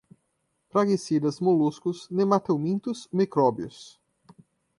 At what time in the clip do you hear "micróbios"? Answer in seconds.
3.13-4.01